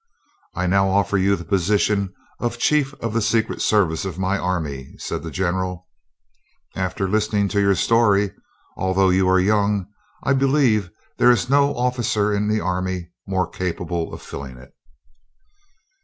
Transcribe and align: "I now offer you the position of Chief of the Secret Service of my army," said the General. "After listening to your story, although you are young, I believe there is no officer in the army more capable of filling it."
"I 0.55 0.65
now 0.65 0.89
offer 0.89 1.15
you 1.15 1.35
the 1.35 1.45
position 1.45 2.11
of 2.39 2.57
Chief 2.57 2.91
of 2.95 3.13
the 3.13 3.21
Secret 3.21 3.61
Service 3.61 4.03
of 4.03 4.17
my 4.17 4.35
army," 4.35 4.95
said 4.97 5.21
the 5.21 5.29
General. 5.29 5.85
"After 6.75 7.07
listening 7.07 7.49
to 7.49 7.61
your 7.61 7.75
story, 7.75 8.31
although 8.75 9.09
you 9.11 9.29
are 9.29 9.39
young, 9.39 9.85
I 10.23 10.33
believe 10.33 10.89
there 11.19 11.29
is 11.29 11.51
no 11.51 11.75
officer 11.75 12.33
in 12.33 12.47
the 12.47 12.61
army 12.61 13.11
more 13.27 13.47
capable 13.47 14.11
of 14.11 14.23
filling 14.23 14.57
it." 14.57 14.73